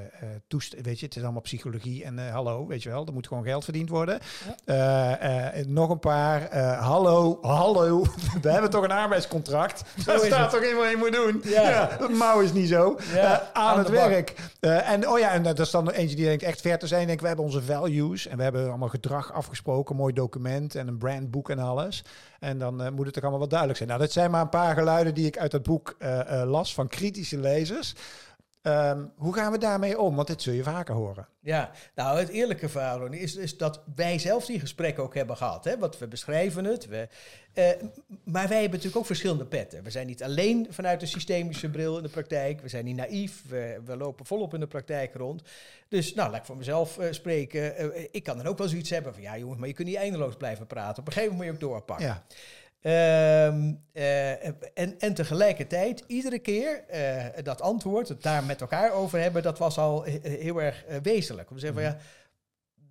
[0.46, 3.44] toestand, weet je, het is allemaal psychologie en hallo, weet je wel, er moet gewoon
[3.44, 4.20] geld verdiend worden.
[5.66, 8.06] Nog een paar, hallo, hallo,
[8.42, 11.40] we hebben toch een arbeidscontract, daar staat toch in wat je moet doen.
[11.44, 11.68] Ja.
[11.68, 12.98] ja dat mouw is niet zo.
[13.14, 14.34] Ja, aan, aan het werk.
[14.60, 17.06] en oh ja, en dat is dan eentje die denkt echt ver te zijn.
[17.06, 20.98] Denk, we hebben onze values en we hebben allemaal gedrag afgesproken, mooi document en een
[20.98, 22.04] brandboek en alles.
[22.44, 23.90] En dan uh, moet het toch allemaal wat duidelijk zijn.
[23.90, 26.74] Nou, dat zijn maar een paar geluiden die ik uit dat boek uh, uh, las
[26.74, 27.94] van kritische lezers.
[28.66, 30.14] Um, hoe gaan we daarmee om?
[30.14, 31.28] Want dit zul je vaker horen.
[31.40, 35.64] Ja, nou het eerlijke verhaal is, is dat wij zelf die gesprekken ook hebben gehad.
[35.64, 35.78] Hè?
[35.78, 36.86] Want we beschrijven het.
[36.86, 37.08] We,
[37.54, 37.64] uh,
[38.24, 39.82] maar wij hebben natuurlijk ook verschillende petten.
[39.82, 42.60] We zijn niet alleen vanuit de systemische bril in de praktijk.
[42.60, 43.42] We zijn niet naïef.
[43.48, 45.42] We, we lopen volop in de praktijk rond.
[45.88, 47.84] Dus nou, laat ik voor mezelf uh, spreken.
[47.96, 49.96] Uh, ik kan dan ook wel zoiets hebben van ja jongens, maar je kunt niet
[49.96, 50.98] eindeloos blijven praten.
[50.98, 52.06] Op een gegeven moment moet je ook doorpakken.
[52.06, 52.24] Ja.
[52.86, 54.46] Um, uh,
[54.78, 59.58] en, en tegelijkertijd, iedere keer uh, dat antwoord, het daar met elkaar over hebben, dat
[59.58, 61.50] was al heel erg uh, wezenlijk.
[61.50, 61.98] Om te zeggen van ja,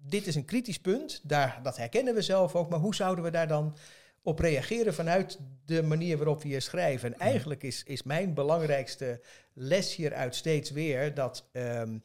[0.10, 3.32] dit is een kritisch punt, daar, dat herkennen we zelf ook, maar hoe zouden we
[3.32, 3.76] daar dan
[4.22, 7.14] op reageren vanuit de manier waarop we hier schrijven?
[7.14, 9.22] En eigenlijk is, is mijn belangrijkste
[9.54, 12.02] les hieruit steeds weer dat um,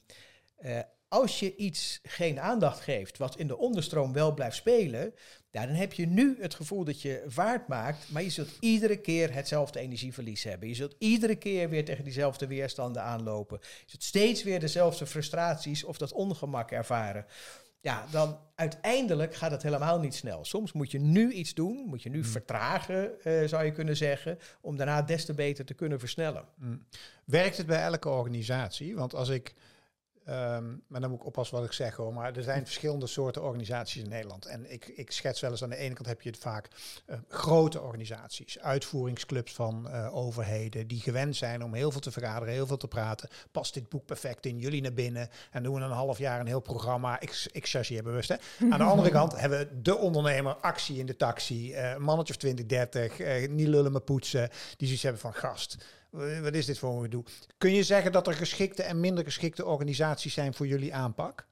[1.08, 5.14] als je iets geen aandacht geeft, wat in de onderstroom wel blijft spelen,
[5.50, 8.96] ja, dan heb je nu het gevoel dat je vaart maakt, maar je zult iedere
[8.96, 10.68] keer hetzelfde energieverlies hebben.
[10.68, 13.58] Je zult iedere keer weer tegen diezelfde weerstanden aanlopen.
[13.60, 17.26] Je zult steeds weer dezelfde frustraties of dat ongemak ervaren.
[17.80, 20.44] Ja, dan uiteindelijk gaat het helemaal niet snel.
[20.44, 22.30] Soms moet je nu iets doen, moet je nu hmm.
[22.30, 26.44] vertragen, uh, zou je kunnen zeggen, om daarna des te beter te kunnen versnellen.
[26.58, 26.84] Hmm.
[27.24, 28.96] Werkt het bij elke organisatie?
[28.96, 29.54] Want als ik
[30.30, 32.14] Um, maar dan moet ik oppassen wat ik zeg hoor.
[32.14, 34.46] Maar er zijn verschillende soorten organisaties in Nederland.
[34.46, 36.68] En ik, ik schets wel eens aan de ene kant heb je het vaak
[37.06, 42.54] uh, grote organisaties, uitvoeringsclubs van uh, overheden, die gewend zijn om heel veel te vergaderen,
[42.54, 43.28] heel veel te praten.
[43.50, 45.28] Past dit boek perfect in jullie naar binnen?
[45.50, 47.20] En doen we een half jaar een heel programma.
[47.20, 48.28] Ik, ik chargeer bewust.
[48.28, 48.36] Hè?
[48.70, 52.38] Aan de andere kant hebben we de ondernemer, actie in de taxi, uh, mannetje of
[52.38, 55.76] 20, 30, niet lullen maar poetsen, die zoiets hebben van gast
[56.42, 57.24] wat is dit voor een gedoe?
[57.58, 61.46] Kun je zeggen dat er geschikte en minder geschikte organisaties zijn voor jullie aanpak?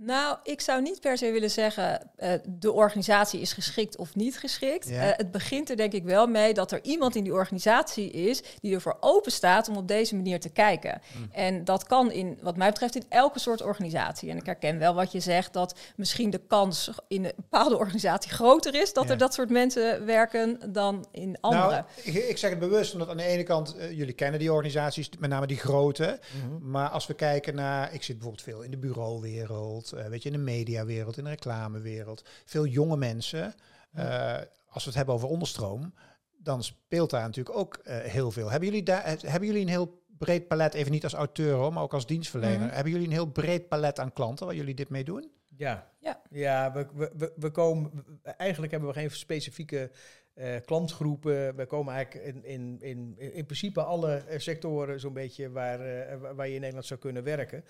[0.00, 4.38] Nou, ik zou niet per se willen zeggen uh, de organisatie is geschikt of niet
[4.38, 4.90] geschikt.
[4.90, 8.42] Uh, het begint er denk ik wel mee dat er iemand in die organisatie is
[8.60, 11.00] die ervoor open staat om op deze manier te kijken.
[11.16, 11.28] Mm.
[11.32, 14.30] En dat kan in, wat mij betreft, in elke soort organisatie.
[14.30, 18.30] En ik herken wel wat je zegt, dat misschien de kans in een bepaalde organisatie
[18.30, 21.70] groter is dat er dat soort mensen werken dan in andere.
[21.70, 24.52] Nou, ik, ik, zeg het bewust, omdat aan de ene kant, uh, jullie kennen die
[24.52, 26.18] organisaties, met name die grote.
[26.34, 26.70] Mm-hmm.
[26.70, 29.87] Maar als we kijken naar, ik zit bijvoorbeeld veel in de bureauwereld.
[29.92, 32.24] Uh, weet je, in de mediawereld, in de reclamewereld.
[32.44, 33.54] Veel jonge mensen.
[33.96, 34.36] Uh,
[34.68, 35.94] als we het hebben over onderstroom,
[36.36, 38.50] dan speelt daar natuurlijk ook uh, heel veel.
[38.50, 41.82] Hebben jullie, daar, hebben jullie een heel breed palet, even niet als auteur hoor, maar
[41.82, 42.66] ook als dienstverlener.
[42.66, 42.68] Mm.
[42.68, 45.30] Hebben jullie een heel breed palet aan klanten waar jullie dit mee doen?
[45.56, 46.22] Ja, ja.
[46.30, 49.90] ja we, we, we komen, eigenlijk hebben we geen specifieke
[50.34, 51.56] uh, klantgroepen.
[51.56, 56.46] We komen eigenlijk in, in, in, in principe alle sectoren zo'n beetje waar, uh, waar
[56.46, 57.64] je in Nederland zou kunnen werken.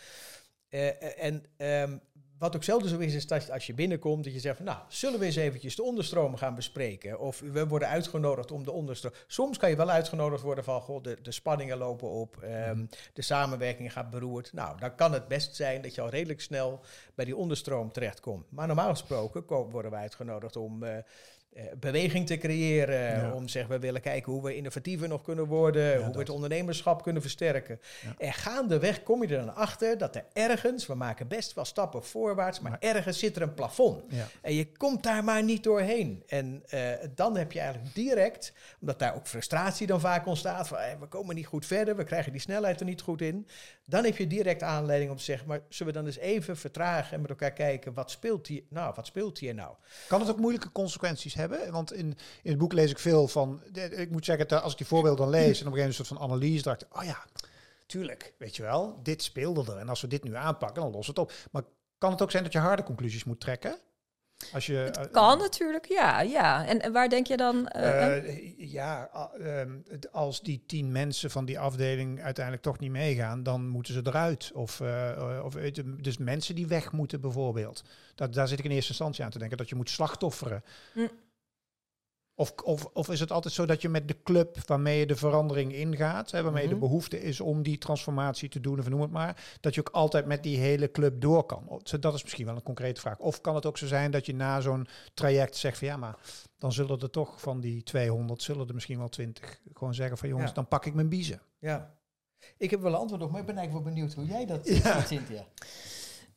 [0.71, 2.01] Uh, en um,
[2.39, 4.79] wat ook zelden zo is, is dat als je binnenkomt, dat je zegt van, nou,
[4.89, 7.21] zullen we eens eventjes de onderstroom gaan bespreken?
[7.21, 9.13] Of we worden uitgenodigd om de onderstroom.
[9.27, 12.37] Soms kan je wel uitgenodigd worden van, goh, de, de spanningen lopen op,
[12.69, 14.53] um, de samenwerking gaat beroerd.
[14.53, 16.81] Nou, dan kan het best zijn dat je al redelijk snel
[17.15, 18.51] bij die onderstroom terechtkomt.
[18.51, 20.83] Maar normaal gesproken worden we uitgenodigd om...
[20.83, 21.05] Uh, eh,
[21.77, 23.35] beweging te creëren.
[23.35, 26.03] Om zeggen, we willen kijken hoe we innovatiever nog kunnen worden.
[26.03, 27.81] hoe we het ondernemerschap kunnen versterken.
[28.03, 28.15] Ja.
[28.19, 32.05] En gaandeweg kom je er dan achter dat er ergens, we maken best wel stappen
[32.05, 34.03] voorwaarts, maar, ergens zit er een plafond.
[34.43, 36.23] En je komt daar maar niet doorheen.
[36.27, 40.79] En uh, dan heb je eigenlijk direct, omdat daar ook frustratie dan vaak ontstaat, van
[41.01, 43.47] we komen niet goed verder, we krijgen die snelheid er niet goed in.
[43.85, 47.15] Dan heb je direct aanleiding om te zeggen, maar zullen we dan eens even vertragen
[47.15, 48.93] en met elkaar kijken, wat speelt hier nou?
[48.97, 49.75] Wat speelt hier nou?
[50.09, 51.48] Kan het ook moeilijke consequenties hebben?
[51.71, 52.07] Want in,
[52.43, 53.63] in het boek lees ik veel van.
[53.91, 56.09] Ik moet zeggen, als ik die voorbeelden lees en op een gegeven moment een soort
[56.09, 57.25] van analyse, dacht ik, oh ja,
[57.87, 59.79] tuurlijk, weet je wel, dit speelde er.
[59.79, 61.33] En als we dit nu aanpakken, dan lost het op.
[61.51, 61.63] Maar
[61.99, 63.79] kan het ook zijn dat je harde conclusies moet trekken?
[64.53, 66.67] Als je, het eh, kan natuurlijk, ja, ja.
[66.67, 67.73] En, waar denk je dan?
[67.77, 69.71] Uh, ja, ehm,
[70.13, 74.51] als die tien mensen van die afdeling uiteindelijk toch niet meegaan, dan moeten ze eruit.
[74.55, 74.83] Of,
[75.43, 75.55] of
[76.01, 77.83] dus mensen die weg moeten bijvoorbeeld.
[78.15, 80.65] Dat, daar zit ik in eerste instantie aan te denken, dat je moet slachtofferen.
[80.93, 81.07] Hm.
[82.39, 85.17] Of, of, of is het altijd zo dat je met de club waarmee je de
[85.17, 86.81] verandering ingaat, hè, waarmee de mhm.
[86.81, 90.27] behoefte is om die transformatie te doen, of noem het maar, dat je ook altijd
[90.27, 91.83] met die hele club door kan?
[92.01, 93.19] Dat is misschien wel een concrete vraag.
[93.19, 96.17] Of kan het ook zo zijn dat je na zo'n traject zegt van ja, maar
[96.59, 100.29] dan zullen er toch van die 200, zullen er misschien wel 20 gewoon zeggen van
[100.29, 101.41] jongens, dan pak ik mijn biezen.
[101.59, 101.95] Ja,
[102.57, 104.69] ik heb wel een antwoord op, maar ik ben eigenlijk wel benieuwd hoe jij dat
[104.69, 104.75] ja.
[104.75, 105.47] ziet, Cynthia.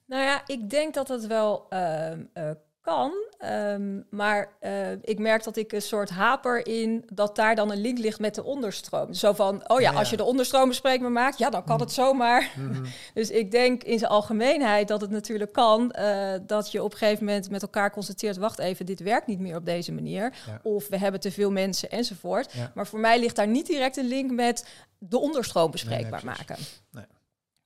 [0.05, 3.11] Nou ja, ik denk dat het wel uh, uh, kan.
[3.41, 7.81] Ehm, maar uh, ik merk dat ik een soort haper in dat daar dan een
[7.81, 9.13] link ligt met de onderstroom.
[9.13, 12.51] Zo van, oh ja, als je de onderstroom bespreekbaar maakt, ja, dan kan het zomaar.
[12.55, 12.85] Mhm.
[13.13, 16.97] dus ik denk in zijn algemeenheid dat het natuurlijk kan uh, dat je op een
[16.97, 20.33] gegeven moment met elkaar constateert, wacht even, dit werkt niet meer op deze manier.
[20.63, 22.53] Of we hebben te veel mensen enzovoort.
[22.75, 24.65] Maar voor mij ligt daar niet direct een link met
[24.97, 26.57] de onderstroom bespreekbaar maken.
[26.91, 27.05] Nee.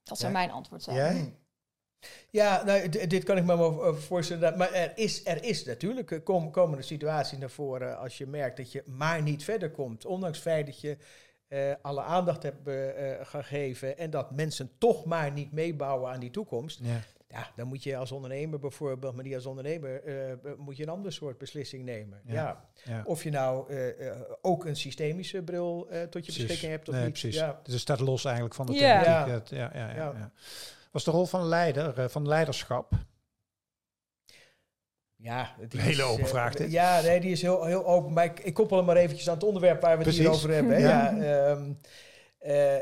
[0.02, 0.96] Dat zou mijn antwoord zijn.
[0.96, 1.34] Jij?
[2.30, 4.58] Ja, nou, dit kan ik me wel eh, voorstellen.
[4.58, 8.26] Maar er is, er is natuurlijk, eh, kom, komen er situaties naar voren als je
[8.26, 10.06] merkt dat je maar niet verder komt.
[10.06, 10.96] Ondanks het feit dat je
[11.48, 16.30] uh, alle aandacht hebt uh, gegeven en dat mensen toch maar niet meebouwen aan die
[16.30, 16.80] toekomst.
[16.82, 17.00] Ja.
[17.28, 17.50] ja.
[17.56, 20.02] dan moet je als ondernemer bijvoorbeeld, maar niet als ondernemer,
[20.58, 22.20] moet je een ander soort beslissing nemen.
[22.24, 22.64] Ja.
[22.84, 23.02] ja.
[23.04, 23.74] Of je nou
[24.42, 27.12] ook een systemische bril tot je beschikking hebt of nee, niet.
[27.12, 27.36] Precies.
[27.36, 27.60] Ja.
[27.62, 29.02] Dus het staat los eigenlijk van de ja.
[29.02, 29.42] Ja.
[29.50, 30.32] Ja, ja, ja,
[30.96, 32.92] was de rol van leider, uh, van leiderschap?
[35.16, 36.70] Ja, die hele is, open uh, vraag dit.
[36.70, 38.12] Ja, nee, die is heel, heel open.
[38.12, 40.50] Maar ik, ik koppel hem maar eventjes aan het onderwerp waar we het hier over
[40.50, 40.80] hebben.
[40.80, 41.10] Ja.
[41.10, 41.80] ja um,
[42.40, 42.76] uh,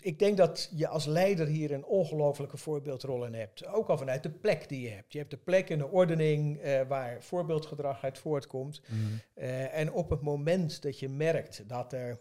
[0.00, 3.66] ik denk dat je als leider hier een ongelofelijke voorbeeldrol in hebt.
[3.66, 5.12] Ook al vanuit de plek die je hebt.
[5.12, 8.80] Je hebt de plek in de ordening uh, waar voorbeeldgedrag uit voortkomt.
[8.86, 9.20] Mm.
[9.34, 12.20] Uh, en op het moment dat je merkt dat er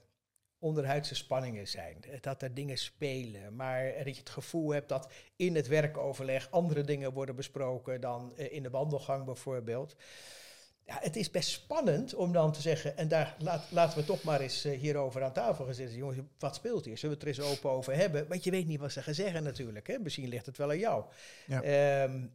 [0.59, 1.97] onderhuidse spanningen zijn.
[2.21, 3.55] Dat er dingen spelen.
[3.55, 8.33] Maar dat je het gevoel hebt dat in het werkoverleg andere dingen worden besproken dan
[8.35, 9.95] eh, in de wandelgang bijvoorbeeld.
[10.85, 14.23] Ja, het is best spannend om dan te zeggen, en daar laat, laten we toch
[14.23, 15.97] maar eens uh, hierover aan tafel gaan zitten.
[15.97, 16.97] Jongens, wat speelt hier?
[16.97, 18.27] Zullen we het er eens open over hebben?
[18.27, 19.87] Want je weet niet wat ze gaan zeggen natuurlijk.
[19.87, 19.99] Hè?
[19.99, 21.03] Misschien ligt het wel aan jou.
[21.47, 21.61] Ja.
[21.61, 22.27] Ehm,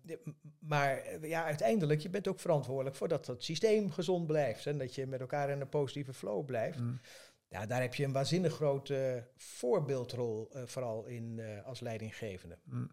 [0.58, 4.66] maar eh, ja, uiteindelijk, je bent ook verantwoordelijk voor dat het systeem gezond blijft.
[4.66, 6.78] En dat je met elkaar in een positieve flow blijft.
[6.78, 7.00] Mm
[7.54, 12.56] ja, daar heb je een waanzinnig grote voorbeeldrol, uh, vooral in, uh, als leidinggevende.
[12.64, 12.90] Mm.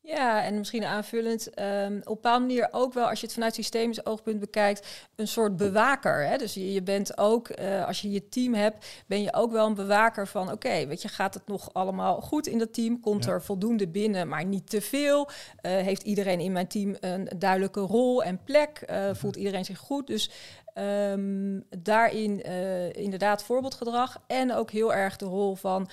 [0.00, 3.54] Ja, en misschien aanvullend, um, op een bepaalde manier ook wel, als je het vanuit
[3.54, 6.26] systemisch oogpunt bekijkt, een soort bewaker.
[6.26, 6.36] Hè?
[6.36, 9.66] Dus je, je bent ook, uh, als je je team hebt, ben je ook wel
[9.66, 13.00] een bewaker van, oké, weet je, gaat het nog allemaal goed in dat team?
[13.00, 15.28] Komt er voldoende binnen, maar niet te veel?
[15.60, 18.84] heeft iedereen in mijn team een duidelijke rol en plek?
[18.86, 19.14] Mhm.
[19.14, 20.06] Voelt iedereen zich goed?
[20.06, 20.30] Dus
[20.78, 25.88] Um, daarin uh, inderdaad voorbeeldgedrag en ook heel erg de rol van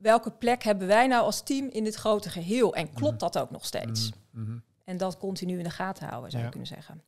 [0.00, 3.30] welke plek hebben wij nou als team in dit grote geheel en klopt mhm.
[3.30, 4.12] dat ook nog steeds?
[4.30, 4.62] Mm -hmm.
[4.84, 7.02] En dat continu in de gaten houden, zou je kunnen zeggen.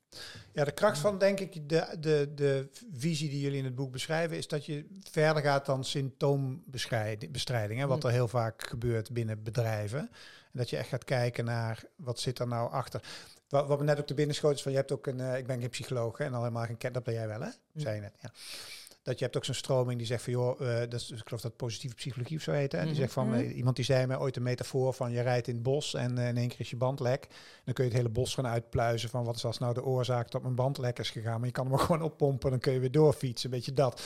[0.53, 3.93] Ja, de kracht van, denk ik, de, de, de visie die jullie in het boek
[3.93, 8.07] beschrijven, is dat je verder gaat dan symptoombestrijding, hè, wat mhm.
[8.07, 9.99] er heel vaak gebeurt binnen bedrijven.
[10.01, 13.03] En dat je echt gaat kijken naar wat zit er nou achter.
[13.49, 15.37] Wat, wat me net ook te binnen schoot is van, je hebt ook een, uh,
[15.37, 17.95] ik ben geen psycholoog hè, en al helemaal geen dat ben jij wel hè, zei
[17.95, 18.31] je net, ja.
[19.03, 21.41] Dat je hebt ook zo'n stroming die zegt van, joh, uh, dat is, ik geloof
[21.41, 22.73] dat positieve psychologie of zo heet.
[22.73, 22.79] Hè?
[22.79, 22.99] Die mhm.
[22.99, 25.63] zegt van, uh, iemand die zei mij ooit een metafoor van, je rijdt in het
[25.63, 27.29] bos en in één keer is je band lek.
[27.65, 30.31] Dan kun je het hele bos gaan uitpluizen van, wat is als nou de oorzaak
[30.31, 31.39] dat mijn band lek is gegaan.
[31.39, 34.03] Maar je kan hem ook gewoon oppompen, dan kun je weer doorfietsen, een beetje dat.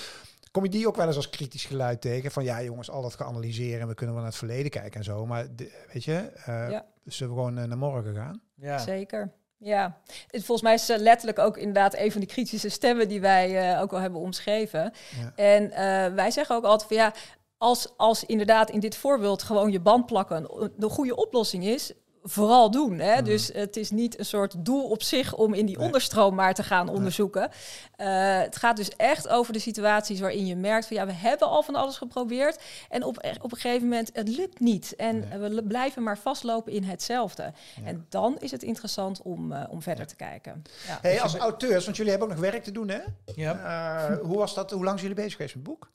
[0.50, 2.30] Kom je die ook wel eens als kritisch geluid tegen?
[2.30, 5.26] Van ja, jongens, al dat geanalyseerd we kunnen wel naar het verleden kijken en zo.
[5.26, 5.46] Maar
[5.92, 6.86] weet je, uh, ja.
[7.04, 8.42] zullen we gewoon naar morgen gaan?
[8.60, 8.78] Ja.
[8.78, 9.32] Zeker.
[9.60, 13.80] Ja, volgens mij is letterlijk ook inderdaad een van die kritische stemmen die wij uh,
[13.80, 14.92] ook al hebben omschreven.
[15.20, 15.32] Ja.
[15.36, 17.12] En uh, wij zeggen ook altijd van ja,
[17.56, 21.92] als, als inderdaad in dit voorbeeld gewoon je band plakken de goede oplossing is,
[22.28, 22.98] vooral doen.
[22.98, 23.18] Hè?
[23.18, 23.24] Mm.
[23.24, 26.62] Dus het is niet een soort doel op zich om in die onderstroom maar te
[26.62, 27.42] gaan onderzoeken.
[27.42, 31.48] Uh, het gaat dus echt over de situaties waarin je merkt van ja, we hebben
[31.48, 35.62] al van alles geprobeerd en op, op een gegeven moment het lukt niet en we
[35.62, 37.52] blijven maar vastlopen in hetzelfde.
[37.84, 40.62] En dan is het interessant om, uh, om verder te kijken.
[40.86, 40.98] Ja.
[41.02, 43.00] Hey, als auteurs, want jullie hebben ook nog werk te doen, hè?
[43.34, 44.10] Ja.
[44.10, 44.70] Uh, hoe was dat?
[44.70, 45.90] Hoe lang zijn jullie bezig geweest met het boek?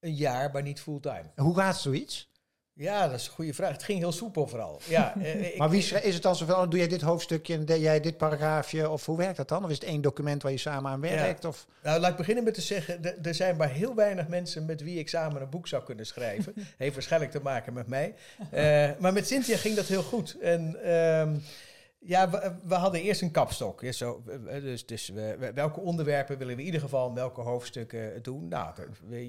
[0.00, 1.30] Een jaar, maar niet fulltime.
[1.36, 2.30] Hoe gaat zoiets?
[2.78, 3.72] Ja, dat is een goede vraag.
[3.72, 4.80] Het ging heel soepel vooral.
[4.88, 6.68] Ja, eh, maar wie is het dan zoveel?
[6.68, 8.90] Doe jij dit hoofdstukje en deed jij dit paragraafje?
[8.90, 9.64] Of hoe werkt dat dan?
[9.64, 11.44] Of is het één document waar je samen aan werkt?
[11.44, 11.66] Of?
[11.82, 14.98] Nou, laat ik beginnen met te zeggen, er zijn maar heel weinig mensen met wie
[14.98, 16.54] ik samen een boek zou kunnen schrijven.
[16.76, 18.14] Heeft waarschijnlijk te maken met mij.
[18.54, 20.36] Uh, maar met Cynthia ging dat heel goed.
[20.40, 20.76] En...
[20.84, 21.28] Uh,
[21.98, 22.30] ja,
[22.64, 23.80] we, hadden eerst een kapstok.
[23.80, 28.22] Ja, zo, dus dus we, welke onderwerpen willen we in ieder geval in welke hoofdstukken
[28.22, 28.48] doen?
[28.48, 28.74] Nou,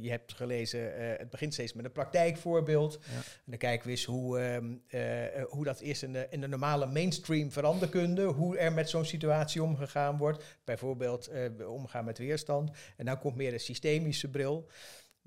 [0.02, 3.00] je hebt gelezen, uh, het begint steeds met een praktijkvoorbeeld.
[3.04, 3.16] Ja.
[3.16, 6.48] En dan kijken we eens hoe, uh, uh, hoe dat eerst in de, in de
[6.48, 10.44] normale mainstream veranderkunde, hoe er met zo'n situatie omgegaan wordt.
[10.64, 11.30] Bijvoorbeeld
[11.68, 12.72] omgaan met weerstand.
[12.98, 14.68] En dan komt meer de systemische bril.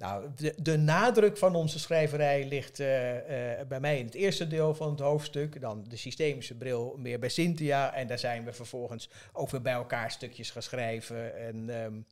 [0.01, 3.21] Nou, de, nadruk van onze schrijverij ligt uh, uh,
[3.69, 5.61] bij mij in het eerste deel van het hoofdstuk.
[5.61, 7.95] Dan de systemische bril meer bij Cynthia.
[7.95, 11.37] En daar zijn we vervolgens ook weer bij elkaar stukjes gaan schrijven.
[11.39, 12.07] En um,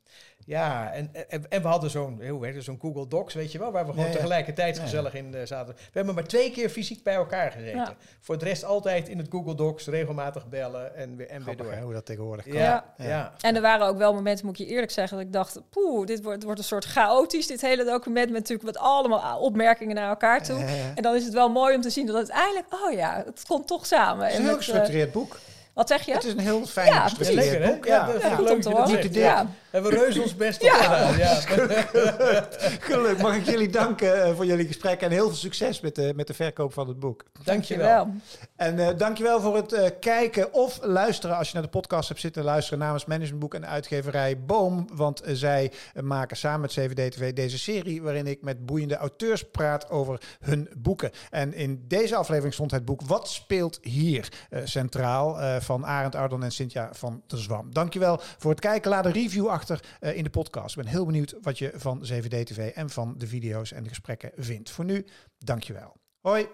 [0.45, 2.21] ja, en, en, en, we hadden zo'n
[2.57, 5.75] zo'n Google Docs, weet je wel, waar we gewoon tegelijkertijd gezellig in uh, zaten.
[5.75, 7.95] We hebben maar twee keer fysiek bij elkaar gezeten.
[8.19, 11.75] Voor de rest altijd in het Google Docs, regelmatig bellen en, weer, en weer door.
[11.75, 12.53] hoe dat tegenwoordig kan.
[12.53, 13.33] Ja, ja.
[13.41, 16.05] En er waren ook wel momenten, moet ik je eerlijk zeggen, dat ik dacht, poeh,
[16.05, 20.09] dit wordt, wordt een soort chaotisch, dit hele document met natuurlijk wat allemaal opmerkingen naar
[20.09, 20.63] elkaar toe.
[20.95, 23.45] En dan is het wel mooi om te zien dat het eigenlijk, oh ja, het
[23.47, 24.23] komt toch samen.
[24.23, 25.37] Het is een heel gestructureerd boek.
[25.79, 26.13] Wat zeg je?
[26.13, 27.77] Het is een heel fijn ja, lekker, hè?
[27.83, 29.13] Ja, dat ja, leuk om te horen.
[29.13, 29.47] Ja.
[29.69, 31.17] Hebben we reuze ons best op gedaan.
[31.17, 31.33] Ja.
[32.89, 33.21] Geluk.
[33.21, 36.27] Mag ik jullie danken uh, voor jullie gesprek en heel veel succes met de, met
[36.27, 37.23] de verkoop van het boek.
[37.43, 38.09] Dankjewel.
[38.55, 42.19] En uh, dankjewel voor het uh, kijken of luisteren als je naar de podcast hebt
[42.19, 44.87] zitten luisteren namens Managementboek en uitgeverij Boom.
[44.93, 50.21] Want zij maken samen met CVD-TV deze serie waarin ik met boeiende auteurs praat over
[50.39, 51.11] hun boeken.
[51.29, 54.31] En in deze aflevering stond het boek Wat speelt hier
[54.63, 57.73] centraal van Arend Ardon en Cynthia van der Zwam.
[57.73, 58.91] Dankjewel voor het kijken.
[58.91, 60.77] Laat een review uh, in de podcast.
[60.77, 64.31] Ik ben heel benieuwd wat je van 7D-TV en van de video's en de gesprekken
[64.37, 64.69] vindt.
[64.69, 65.05] Voor nu,
[65.37, 65.95] dankjewel.
[66.21, 66.47] Hoi!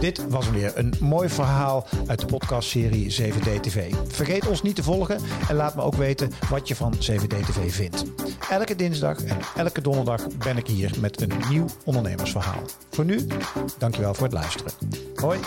[0.00, 3.94] Dit was weer een mooi verhaal uit de podcastserie 7D TV.
[4.08, 7.72] Vergeet ons niet te volgen en laat me ook weten wat je van 7D TV
[7.72, 8.04] vindt.
[8.50, 12.62] Elke dinsdag en elke donderdag ben ik hier met een nieuw ondernemersverhaal.
[12.90, 13.26] Voor nu,
[13.78, 14.72] dankjewel voor het luisteren.
[15.14, 15.38] Hoi!